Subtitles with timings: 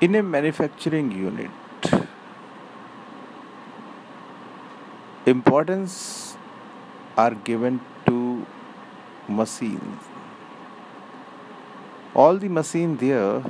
[0.00, 1.50] In a manufacturing unit,
[5.26, 6.38] importance
[7.18, 8.46] are given to
[9.28, 10.00] machines.
[12.14, 13.42] All the machines there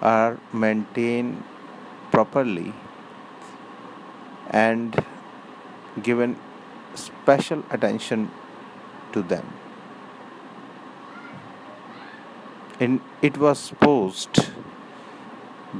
[0.00, 1.42] are maintained
[2.12, 2.72] properly
[4.50, 5.04] and
[6.00, 6.38] given
[6.94, 8.30] special attention
[9.12, 9.52] to them.
[12.78, 14.53] And it was supposed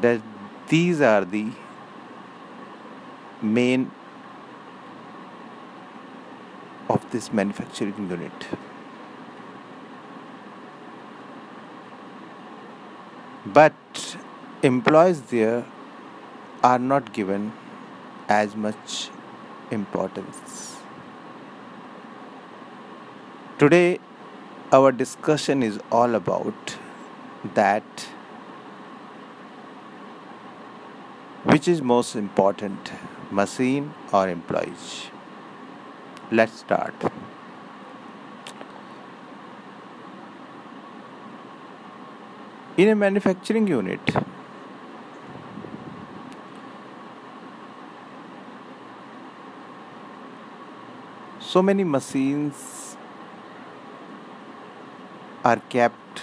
[0.00, 0.20] that
[0.68, 1.50] these are the
[3.42, 3.90] main
[6.88, 8.32] of this manufacturing unit.
[13.46, 14.16] But
[14.62, 15.64] employees there
[16.62, 17.52] are not given
[18.28, 19.10] as much
[19.70, 20.76] importance.
[23.58, 23.98] Today,
[24.72, 26.76] our discussion is all about
[27.54, 28.08] that
[31.44, 32.92] which is most important
[33.30, 35.10] machine or employees?
[36.30, 36.94] Let's start.
[42.76, 44.00] In a manufacturing unit
[51.54, 52.96] so many machines
[55.44, 56.22] are kept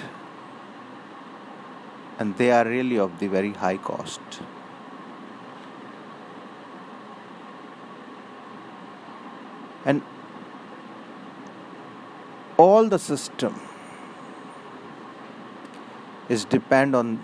[2.20, 4.42] and they are really of the very high cost
[9.86, 10.02] and
[12.58, 13.60] all the system
[16.30, 17.20] is depend on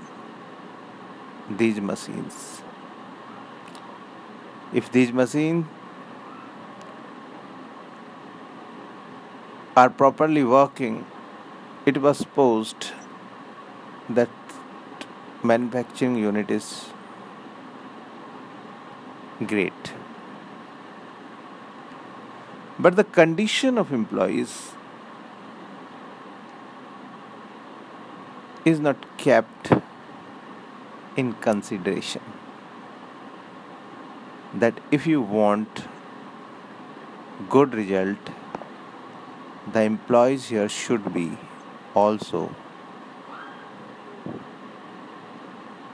[1.49, 2.61] these machines.
[4.73, 5.66] If these machines
[9.77, 11.05] are properly working
[11.89, 12.88] it was supposed
[14.09, 14.30] that
[15.52, 16.69] manufacturing unit is
[19.52, 19.92] great
[22.80, 24.71] but the condition of employees
[28.65, 29.71] is not kept
[31.15, 32.21] in consideration.
[34.54, 35.86] That if you want
[37.49, 38.32] good result
[39.73, 41.38] the employees here should be
[41.94, 42.55] also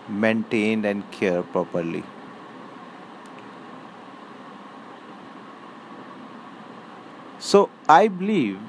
[0.07, 2.03] maintained and cared properly
[7.53, 8.59] So I believe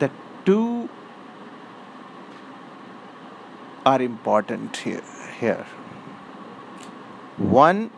[0.00, 0.10] that
[0.44, 0.90] two
[3.86, 5.02] are important here.
[5.40, 5.64] Here,
[7.38, 7.90] one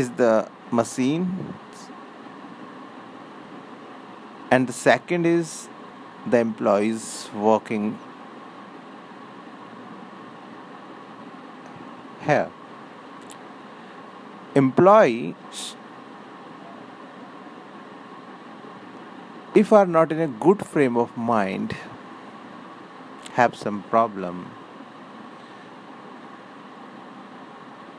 [0.00, 1.54] is the machine,
[4.50, 5.68] and the second is
[6.26, 7.96] the employees working
[12.26, 12.50] here.
[14.56, 15.76] Employees
[19.54, 21.76] if are not in a good frame of mind
[23.34, 24.50] have some problem.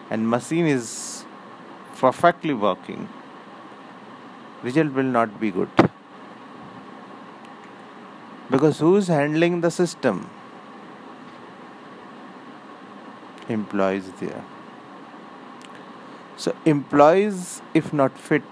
[0.09, 1.25] And machine is
[1.97, 3.07] perfectly working.
[4.63, 5.69] Result will not be good.
[8.51, 10.29] Because who is handling the system?
[13.47, 14.43] Employees there.
[16.37, 18.43] So employees if not fit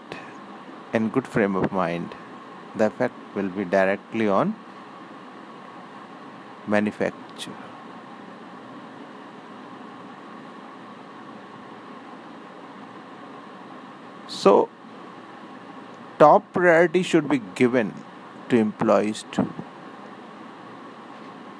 [0.94, 2.16] and good frame of mind
[2.76, 4.56] the effect will be directly on
[6.68, 7.58] manufacture
[14.28, 14.70] so
[16.20, 17.94] top priority should be given
[18.50, 19.52] to employees too.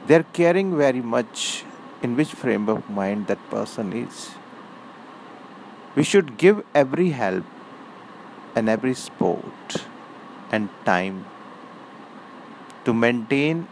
[0.08, 1.64] They're caring very much
[2.02, 4.32] in which frame of mind that person is.
[5.96, 7.46] We should give every help
[8.56, 9.86] and every support
[10.58, 11.26] and time
[12.86, 13.68] to maintain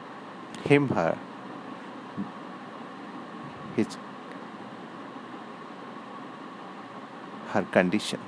[0.69, 1.11] him her
[3.75, 3.97] his
[7.53, 8.19] her condition.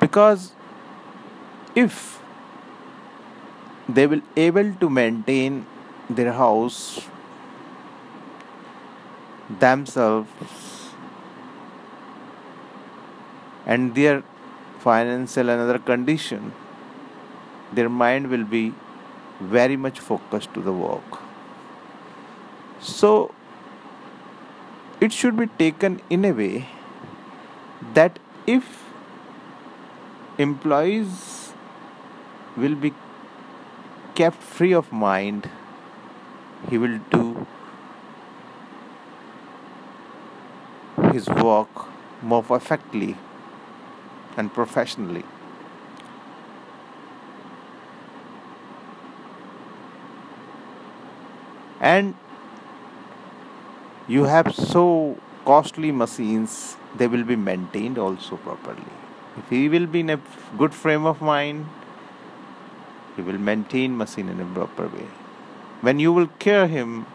[0.00, 0.52] Because
[1.74, 2.00] if
[3.88, 5.60] they will able to maintain
[6.08, 6.80] their house
[9.60, 10.90] themselves
[13.66, 14.22] and their
[14.78, 16.52] financial and other condition,
[17.72, 18.74] their mind will be
[19.40, 21.18] very much focused to the work.
[22.80, 23.34] So
[25.00, 26.68] it should be taken in a way
[27.94, 28.84] that if
[30.38, 31.52] employees
[32.56, 32.92] will be
[34.14, 35.50] kept free of mind,
[36.68, 37.46] he will do
[41.12, 41.68] his work
[42.22, 43.16] more perfectly
[44.38, 45.24] and professionally.
[51.80, 52.14] And
[54.06, 58.92] you have so costly machines, they will be maintained also properly.
[59.36, 60.20] If he will be in a
[60.56, 61.66] good frame of mind,
[63.16, 65.06] he will maintain machine in a proper way.
[65.80, 67.06] When you will care him,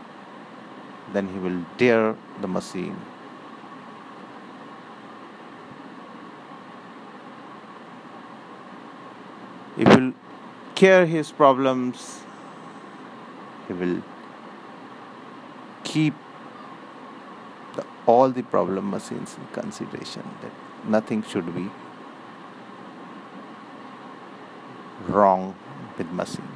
[1.13, 2.97] then he will dare the machine.
[9.77, 10.13] You will
[10.75, 12.21] care his problems,
[13.67, 14.01] he will
[15.83, 16.13] keep
[17.75, 20.51] the, all the problem machines in consideration that
[20.87, 21.69] nothing should be
[25.07, 25.55] wrong
[25.97, 26.47] with machine.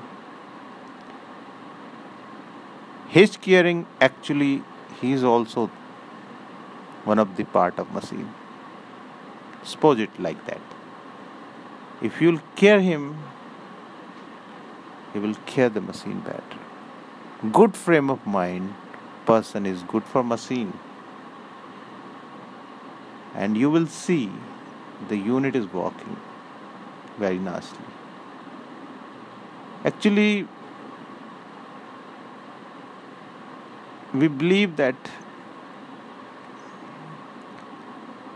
[3.08, 4.64] His caring actually
[5.02, 5.68] he is also
[7.04, 8.34] one of the part of machine.
[9.64, 10.77] Suppose it like that.
[12.02, 13.18] If you'll care him,
[15.14, 17.52] he will care the machine better.
[17.52, 18.76] Good frame of mind
[19.26, 20.74] person is good for machine.
[23.36, 24.32] And you will see
[25.10, 26.18] the unit is working
[27.18, 27.86] very nicely.
[29.86, 30.48] Actually,
[34.14, 34.96] we believe that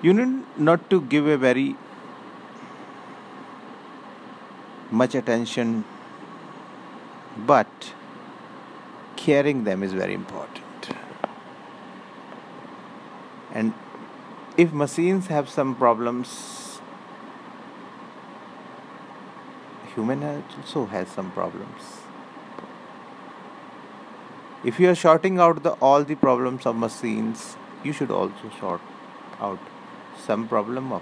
[0.02, 1.76] you need not to give a very
[4.92, 5.84] much attention
[7.38, 7.94] but
[9.16, 10.90] caring them is very important.
[13.54, 13.74] And
[14.58, 16.80] if machines have some problems
[19.96, 21.98] human also has some problems.
[24.64, 28.82] If you are sorting out the all the problems of machines you should also sort
[29.40, 29.60] out
[30.26, 31.02] some problem of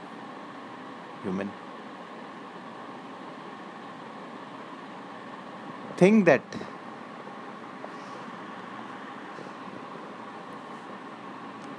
[1.23, 1.51] human
[5.99, 6.41] think that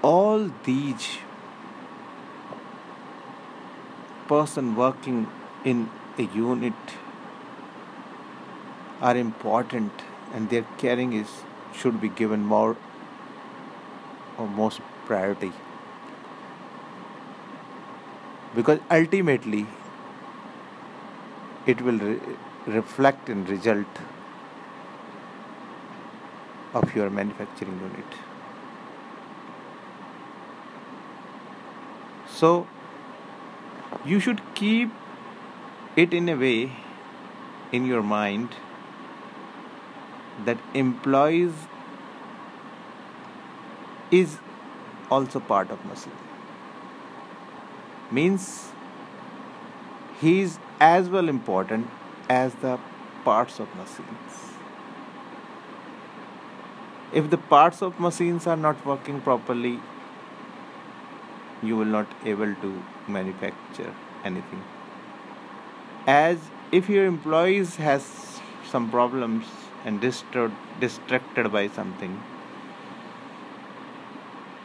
[0.02, 1.06] all these
[4.28, 5.26] person working
[5.64, 5.88] in
[6.18, 6.92] a unit
[9.00, 11.34] are important and their caring is
[11.80, 12.76] should be given more
[14.38, 15.52] or most priority.
[18.54, 19.66] Because ultimately
[21.66, 23.86] it will re- reflect in result
[26.74, 28.04] of your manufacturing unit.
[32.28, 32.66] So
[34.04, 34.90] you should keep
[35.96, 36.72] it in a way
[37.72, 38.50] in your mind
[40.44, 41.52] that employees
[44.10, 44.38] is
[45.10, 46.12] also part of muscle.
[48.10, 48.70] Means
[50.20, 51.88] he is as well important
[52.32, 52.78] as the
[53.24, 54.40] parts of machines.
[57.12, 59.80] If the parts of machines are not working properly
[61.62, 63.94] you will not able to manufacture
[64.24, 64.62] anything.
[66.06, 66.38] As
[66.72, 68.40] if your employees has
[68.70, 69.46] some problems
[69.84, 72.22] and disturbed, distracted by something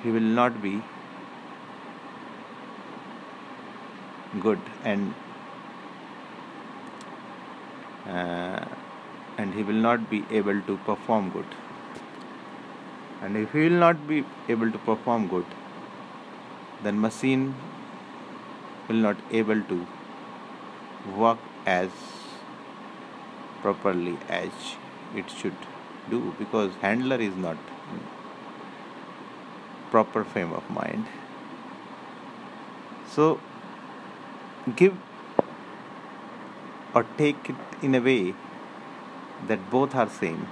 [0.04, 0.82] he will not be
[4.40, 5.14] good and
[8.08, 8.66] uh,
[9.38, 11.46] and he will not be able to perform good.
[13.22, 15.46] And if he will not be able to perform good
[16.86, 17.46] then machine
[18.88, 19.78] will not able to
[21.22, 21.90] work as
[23.62, 24.52] properly as
[25.16, 25.66] it should
[26.10, 27.58] do because handler is not
[29.90, 31.06] proper frame of mind.
[33.16, 33.40] So
[34.76, 34.96] give
[36.96, 37.56] or take it
[37.88, 38.34] in a way
[39.48, 40.48] that both are same.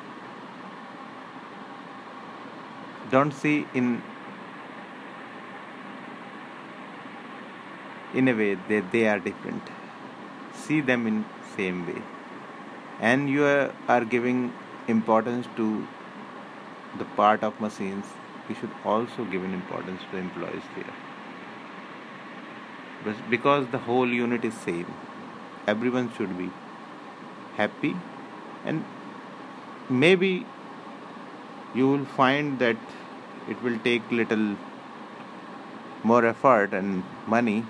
[3.12, 4.02] Don't see in
[8.14, 9.72] in a way that they are different.
[10.66, 11.24] See them in
[11.56, 12.02] same way.
[13.00, 14.44] And you are giving
[14.88, 15.88] importance to
[17.00, 18.06] the part of machines.
[18.50, 20.94] You should also give an importance to employees here.
[23.30, 24.94] Because the whole unit is same
[25.68, 26.50] everyone should be
[27.56, 27.96] happy.
[28.66, 28.84] And
[29.90, 30.46] maybe
[31.74, 32.78] you will find that
[33.50, 34.56] it will take little
[36.04, 37.66] more effort and money.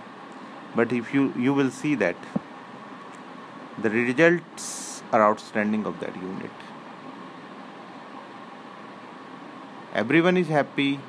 [0.76, 2.16] But if you you will see that
[3.82, 6.52] the results are outstanding of that unit.
[9.94, 11.00] Everyone is happy.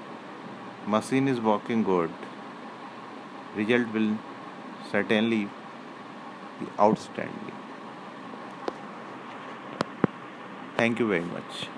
[0.87, 2.11] Machine is working good.
[3.57, 4.19] Result will
[4.91, 5.49] certainly
[6.79, 7.53] outstanding.
[10.77, 11.69] Thank you very much.